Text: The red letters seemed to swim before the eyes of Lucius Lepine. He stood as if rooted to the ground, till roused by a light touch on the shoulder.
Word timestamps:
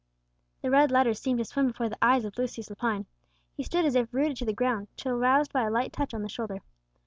The 0.63 0.71
red 0.71 0.89
letters 0.89 1.19
seemed 1.19 1.37
to 1.37 1.45
swim 1.45 1.67
before 1.67 1.87
the 1.87 1.97
eyes 2.03 2.25
of 2.25 2.35
Lucius 2.35 2.71
Lepine. 2.71 3.05
He 3.55 3.61
stood 3.61 3.85
as 3.85 3.93
if 3.93 4.11
rooted 4.11 4.35
to 4.37 4.45
the 4.45 4.51
ground, 4.51 4.87
till 4.97 5.13
roused 5.15 5.53
by 5.53 5.61
a 5.61 5.69
light 5.69 5.93
touch 5.93 6.15
on 6.15 6.23
the 6.23 6.27
shoulder. 6.27 6.63